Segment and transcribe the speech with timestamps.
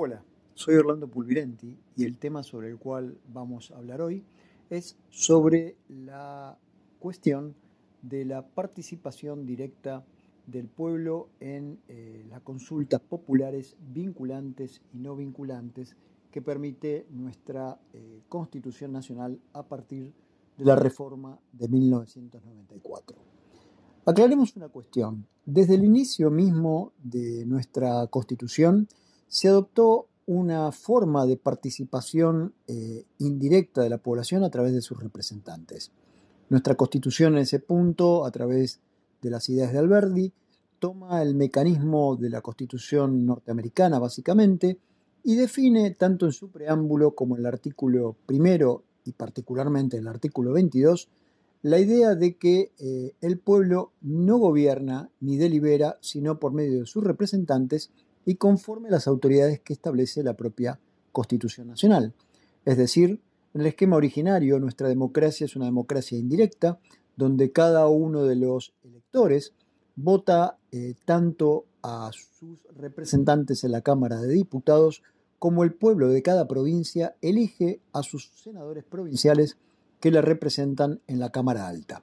[0.00, 0.22] Hola,
[0.54, 4.22] soy Orlando Pulvirenti y el tema sobre el cual vamos a hablar hoy
[4.70, 6.56] es sobre la
[7.00, 7.56] cuestión
[8.02, 10.04] de la participación directa
[10.46, 15.96] del pueblo en eh, las consultas populares vinculantes y no vinculantes
[16.30, 20.12] que permite nuestra eh, Constitución Nacional a partir
[20.56, 23.18] de la reforma de 1994.
[24.06, 25.26] Aclaremos una cuestión.
[25.44, 28.86] Desde el inicio mismo de nuestra Constitución
[29.28, 35.00] se adoptó una forma de participación eh, indirecta de la población a través de sus
[35.02, 35.90] representantes.
[36.50, 38.80] Nuestra Constitución en ese punto, a través
[39.22, 40.32] de las ideas de Alberdi,
[40.78, 44.78] toma el mecanismo de la Constitución norteamericana básicamente
[45.24, 50.08] y define tanto en su preámbulo como en el artículo primero y particularmente en el
[50.08, 51.08] artículo 22
[51.62, 56.86] la idea de que eh, el pueblo no gobierna ni delibera sino por medio de
[56.86, 57.90] sus representantes
[58.28, 60.78] y conforme a las autoridades que establece la propia
[61.12, 62.12] Constitución Nacional.
[62.66, 63.22] Es decir,
[63.54, 66.78] en el esquema originario nuestra democracia es una democracia indirecta,
[67.16, 69.54] donde cada uno de los electores
[69.96, 75.02] vota eh, tanto a sus representantes en la Cámara de Diputados
[75.38, 79.56] como el pueblo de cada provincia elige a sus senadores provinciales
[80.00, 82.02] que le representan en la Cámara Alta.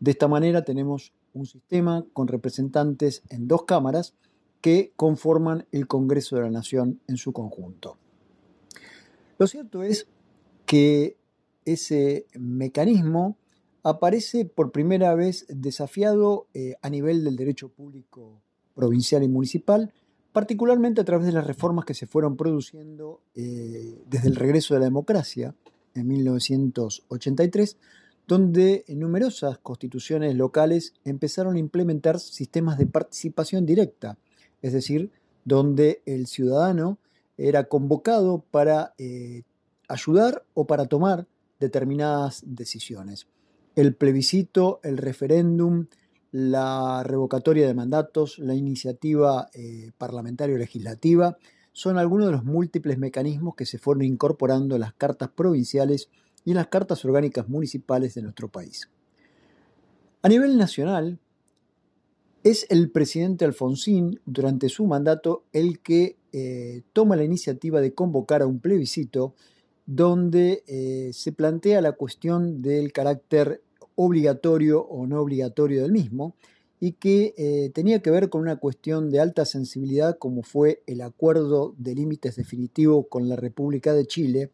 [0.00, 4.14] De esta manera tenemos un sistema con representantes en dos cámaras
[4.60, 7.96] que conforman el Congreso de la Nación en su conjunto.
[9.38, 10.08] Lo cierto es
[10.66, 11.16] que
[11.64, 13.36] ese mecanismo
[13.82, 18.40] aparece por primera vez desafiado eh, a nivel del derecho público
[18.74, 19.92] provincial y municipal,
[20.32, 24.80] particularmente a través de las reformas que se fueron produciendo eh, desde el regreso de
[24.80, 25.54] la democracia
[25.94, 27.76] en 1983,
[28.26, 34.18] donde numerosas constituciones locales empezaron a implementar sistemas de participación directa,
[34.62, 35.10] es decir,
[35.44, 36.98] donde el ciudadano
[37.36, 39.42] era convocado para eh,
[39.88, 41.26] ayudar o para tomar
[41.60, 43.26] determinadas decisiones.
[43.76, 45.86] El plebiscito, el referéndum,
[46.32, 51.38] la revocatoria de mandatos, la iniciativa eh, parlamentaria legislativa,
[51.72, 56.10] son algunos de los múltiples mecanismos que se fueron incorporando en las cartas provinciales
[56.44, 58.90] y en las cartas orgánicas municipales de nuestro país.
[60.22, 61.18] A nivel nacional,
[62.50, 68.40] es el presidente Alfonsín, durante su mandato, el que eh, toma la iniciativa de convocar
[68.40, 69.34] a un plebiscito
[69.84, 73.62] donde eh, se plantea la cuestión del carácter
[73.96, 76.34] obligatorio o no obligatorio del mismo
[76.80, 81.02] y que eh, tenía que ver con una cuestión de alta sensibilidad como fue el
[81.02, 84.50] acuerdo de límites definitivo con la República de Chile,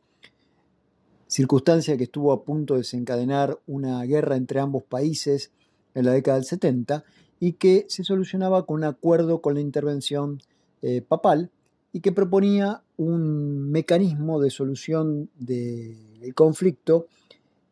[1.28, 5.52] circunstancia que estuvo a punto de desencadenar una guerra entre ambos países
[5.94, 7.04] en la década del 70
[7.44, 10.40] y que se solucionaba con un acuerdo con la intervención
[10.80, 11.50] eh, papal
[11.92, 17.06] y que proponía un mecanismo de solución del conflicto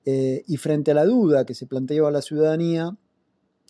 [0.04, 2.94] eh, y frente a la duda que se planteaba a la ciudadanía,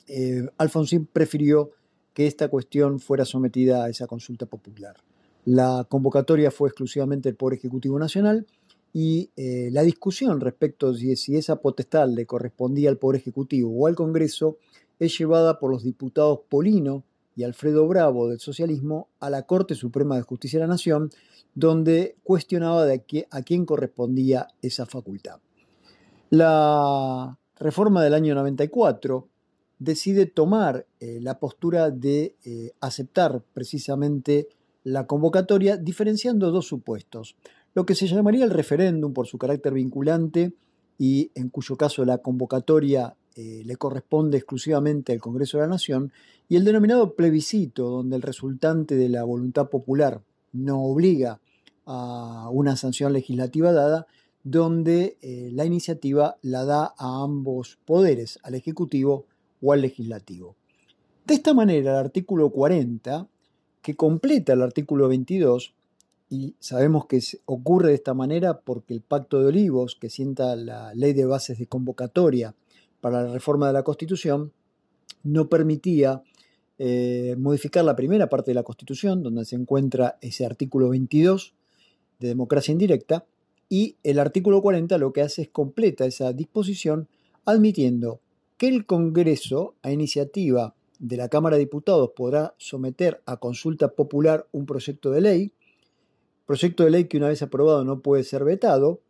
[0.09, 1.71] eh, Alfonsín prefirió
[2.15, 4.97] que esta cuestión fuera sometida a esa consulta popular.
[5.45, 8.45] La convocatoria fue exclusivamente del Poder Ejecutivo Nacional
[8.93, 13.95] y la discusión respecto de si esa potestad le correspondía al Poder Ejecutivo o al
[13.95, 14.59] Congreso
[15.05, 17.03] es llevada por los diputados Polino
[17.35, 21.11] y Alfredo Bravo del socialismo a la Corte Suprema de Justicia de la Nación,
[21.57, 25.41] donde cuestionaba de a quién correspondía esa facultad.
[26.31, 29.27] La reforma del año 94
[29.81, 34.47] decide tomar eh, la postura de eh, aceptar precisamente
[34.85, 37.35] la convocatoria, diferenciando dos supuestos.
[37.75, 40.53] Lo que se llamaría el referéndum por su carácter vinculante
[40.97, 46.13] y en cuyo caso la convocatoria eh, le corresponde exclusivamente al Congreso de la Nación,
[46.49, 50.21] y el denominado plebiscito, donde el resultante de la voluntad popular
[50.53, 51.41] no obliga
[51.87, 54.07] a una sanción legislativa dada,
[54.45, 59.25] donde eh, la iniciativa la da a ambos poderes, al Ejecutivo
[59.63, 60.57] o al Legislativo.
[61.27, 63.29] De esta manera, el artículo 40,
[63.81, 65.75] que completa el artículo 22,
[66.29, 70.95] y sabemos que ocurre de esta manera porque el Pacto de Olivos, que sienta la
[70.95, 72.55] ley de bases de convocatoria
[73.03, 74.53] para la reforma de la Constitución,
[75.25, 76.23] no permitía
[76.79, 81.53] eh, modificar la primera parte de la Constitución, donde se encuentra ese artículo 22
[82.21, 83.27] de democracia indirecta,
[83.69, 87.09] y el artículo 40 lo que hace es completa esa disposición
[87.45, 88.21] admitiendo
[88.57, 94.47] que el Congreso, a iniciativa de la Cámara de Diputados, podrá someter a consulta popular
[94.53, 95.53] un proyecto de ley,
[96.47, 99.01] proyecto de ley que una vez aprobado no puede ser vetado,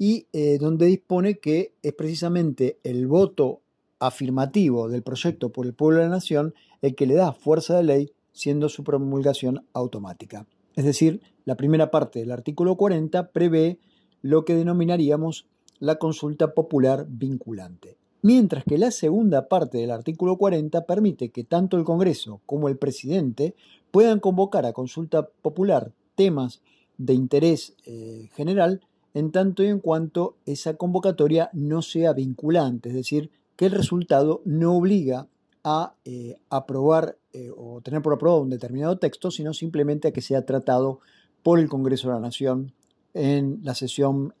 [0.00, 3.60] y eh, donde dispone que es precisamente el voto
[3.98, 7.82] afirmativo del proyecto por el pueblo de la nación el que le da fuerza de
[7.82, 10.46] ley, siendo su promulgación automática.
[10.74, 13.78] Es decir, la primera parte del artículo 40 prevé
[14.22, 15.46] lo que denominaríamos
[15.80, 21.76] la consulta popular vinculante, mientras que la segunda parte del artículo 40 permite que tanto
[21.76, 23.54] el Congreso como el presidente
[23.90, 26.62] puedan convocar a consulta popular temas
[26.96, 28.80] de interés eh, general
[29.14, 34.42] en tanto y en cuanto esa convocatoria no sea vinculante, es decir, que el resultado
[34.44, 35.28] no obliga
[35.64, 40.22] a eh, aprobar eh, o tener por aprobado un determinado texto, sino simplemente a que
[40.22, 41.00] sea tratado
[41.42, 42.72] por el Congreso de la Nación
[43.12, 44.34] en la sesión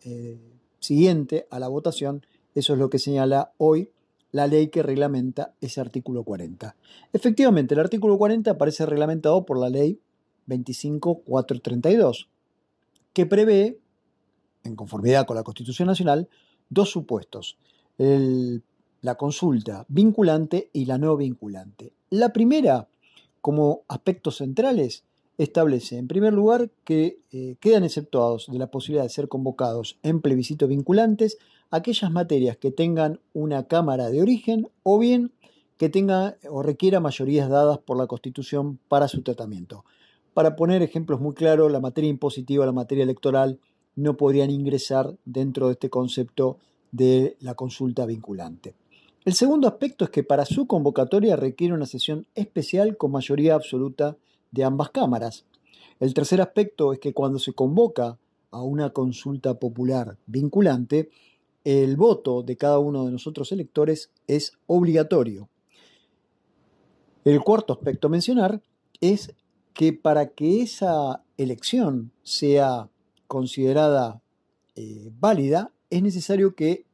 [0.78, 2.24] siguiente a la votación.
[2.54, 3.90] Eso es lo que señala hoy
[4.32, 6.76] la ley que reglamenta ese artículo 40.
[7.12, 10.00] Efectivamente, el artículo 40 aparece reglamentado por la ley
[10.46, 12.28] 25432,
[13.12, 13.78] que prevé,
[14.64, 16.28] en conformidad con la Constitución Nacional,
[16.68, 17.56] dos supuestos,
[17.98, 21.92] la consulta vinculante y la no vinculante.
[22.10, 22.88] La primera,
[23.40, 25.04] como aspectos centrales,
[25.38, 30.20] establece, en primer lugar, que eh, quedan exceptuados de la posibilidad de ser convocados en
[30.20, 31.38] plebiscitos vinculantes
[31.70, 35.32] aquellas materias que tengan una Cámara de origen o bien
[35.76, 39.84] que tenga o requiera mayorías dadas por la Constitución para su tratamiento.
[40.34, 43.58] Para poner ejemplos muy claros, la materia impositiva, la materia electoral,
[43.96, 46.58] no podrían ingresar dentro de este concepto
[46.92, 48.74] de la consulta vinculante.
[49.24, 54.16] El segundo aspecto es que para su convocatoria requiere una sesión especial con mayoría absoluta
[54.50, 55.44] de ambas cámaras.
[56.00, 58.18] El tercer aspecto es que cuando se convoca
[58.50, 61.10] a una consulta popular vinculante,
[61.64, 65.48] el voto de cada uno de nosotros electores es obligatorio.
[67.24, 68.62] El cuarto aspecto a mencionar
[69.02, 69.34] es
[69.74, 72.88] que para que esa elección sea
[73.30, 74.20] considerada
[74.74, 76.84] eh, válida, es necesario que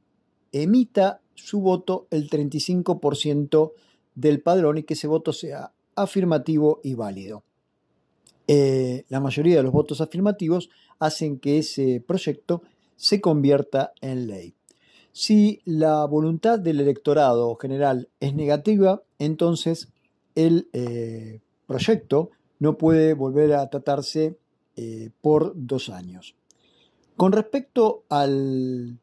[0.53, 3.73] emita su voto el 35%
[4.15, 7.43] del padrón y que ese voto sea afirmativo y válido.
[8.49, 10.69] Eh, la mayoría de los votos afirmativos
[10.99, 12.61] hacen que ese proyecto
[12.97, 14.55] se convierta en ley.
[15.13, 19.89] Si la voluntad del electorado general es negativa, entonces
[20.35, 24.37] el eh, proyecto no puede volver a tratarse
[24.77, 26.35] eh, por dos años.
[27.17, 28.99] Con respecto a la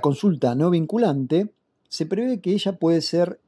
[0.00, 1.52] consulta no vinculante,
[1.88, 3.40] se prevé que ella puede ser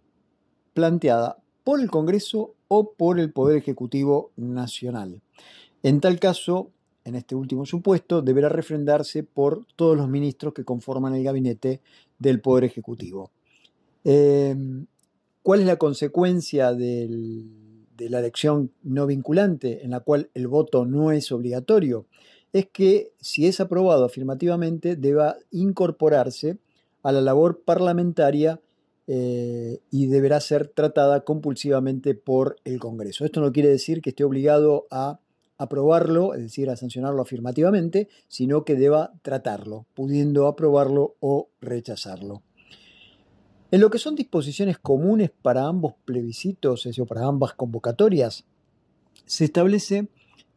[0.75, 5.20] planteada por el Congreso o por el Poder Ejecutivo Nacional.
[5.82, 6.70] En tal caso,
[7.05, 11.81] en este último supuesto, deberá refrendarse por todos los ministros que conforman el gabinete
[12.19, 13.32] del Poder Ejecutivo.
[14.05, 14.87] Em,
[15.43, 16.75] ¿Cuál es la consecuencia
[17.99, 22.06] de la elección no vinculante, en la cual el voto no es obligatorio?
[22.53, 26.59] Es que si es aprobado afirmativamente, deba incorporarse
[27.03, 28.61] a la labor parlamentaria
[29.06, 33.25] eh, y deberá ser tratada compulsivamente por el Congreso.
[33.25, 35.21] Esto no quiere decir que esté obligado a
[35.59, 42.43] aprobarlo, es decir, a sancionarlo afirmativamente, sino que deba tratarlo, pudiendo aprobarlo o rechazarlo.
[43.70, 48.44] En lo que son disposiciones comunes para ambos plebiscitos, es decir, para ambas convocatorias,
[49.26, 50.09] se establece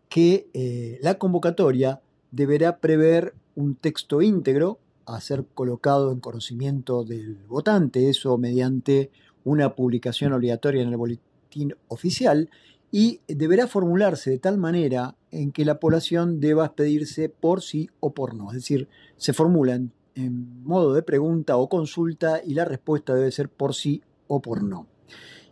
[0.08, 7.36] que eh, la convocatoria deberá prever un texto íntegro a ser colocado en conocimiento del
[7.48, 9.12] votante, eso mediante
[9.44, 12.50] una publicación obligatoria en el boletín oficial,
[12.92, 18.14] y deberá formularse de tal manera en que la población deba expedirse por sí o
[18.14, 18.52] por no.
[18.52, 23.49] Es decir, se formula en, modo de pregunta o consulta y la respuesta debe ser
[23.49, 24.87] por sí o por no.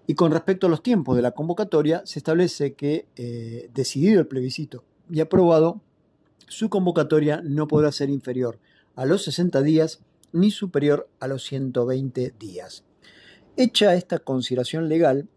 [0.07, 4.27] Y con respecto a los tiempos de la convocatoria, se establece que, eh, decidido el
[4.27, 5.81] plebiscito y aprobado,
[6.47, 8.59] su convocatoria no podrá ser inferior
[8.95, 10.01] a los 60 días
[10.31, 12.83] ni superior a los 120 días.
[13.55, 15.27] Hecha esta consideración legal,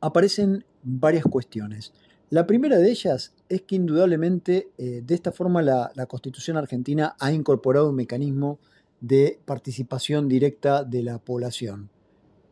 [0.00, 1.92] aparecen varias cuestiones.
[2.32, 7.30] La primera de ellas es que indudablemente eh, de esta forma la, Constitución argentina ha
[7.30, 8.58] incorporado un mecanismo
[9.02, 11.90] de participación directa de la población.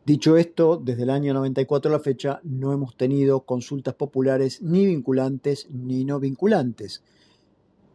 [0.05, 4.85] Dicho esto, desde el año 94 a la fecha no hemos tenido consultas populares ni
[4.85, 7.01] vinculantes ni no vinculantes.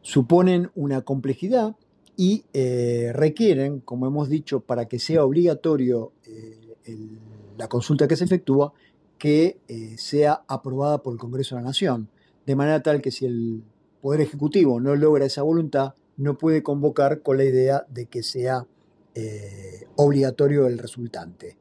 [0.03, 1.77] Suponen una complejidad
[2.17, 6.59] y eh, requieren, como hemos dicho, para que sea obligatorio eh,
[7.57, 8.73] la consulta que se efectúa,
[9.19, 12.09] que eh, sea aprobada por el Congreso de la Nación,
[12.47, 13.65] de manera tal que si el
[14.01, 18.67] Poder Ejecutivo no logra esa voluntad, no puede convocar con la idea de que sea
[19.15, 21.59] eh, obligatorio el resultante.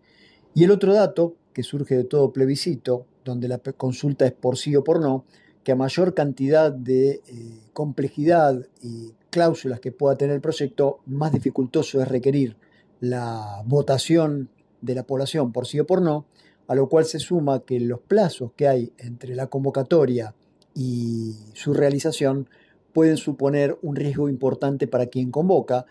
[0.54, 4.76] Y el otro dato, que surge de todo plebiscito, donde la consulta es por sí
[4.76, 5.26] o por no,
[5.64, 11.32] que a mayor cantidad de eh, complejidad y cláusulas que pueda tener el proyecto, más
[11.32, 12.56] dificultoso es requerir
[13.00, 14.50] la votación
[14.82, 16.26] de la población por sí o por no,
[16.68, 20.34] a lo cual se suma que los plazos que hay entre la convocatoria
[20.74, 22.50] y su realización
[22.94, 25.86] pueden suponer un riesgo importante para quien convoca,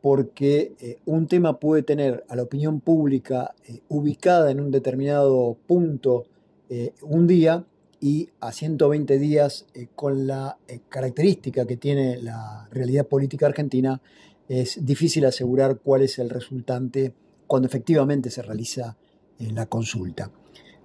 [0.00, 5.56] porque eh, un tema puede tener a la opinión pública eh, ubicada en un determinado
[5.66, 6.24] punto
[6.68, 7.64] eh, un día
[8.00, 14.00] y a 120 días con la característica que tiene la realidad política argentina,
[14.48, 17.14] es difícil asegurar cuál es el resultante
[17.46, 18.96] cuando efectivamente se realiza
[19.38, 20.30] la consulta.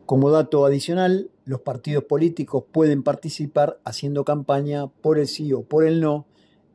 [0.06, 5.86] Como dato adicional, los partidos políticos pueden participar haciendo campaña por el sí o por
[5.86, 6.26] el no,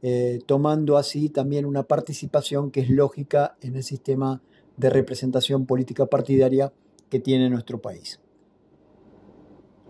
[0.02, 4.40] eh, tomando así también una participación que es lógica en el sistema
[4.76, 6.73] de representación política partidaria
[7.11, 8.21] que tiene nuestro país.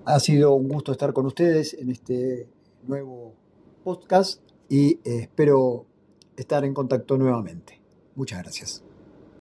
[0.04, 2.48] Ha sido un gusto estar con ustedes en este
[2.86, 3.34] nuevo
[3.82, 5.86] podcast y eh, espero
[6.36, 7.80] estar en contacto nuevamente.
[8.14, 8.85] Muchas gracias.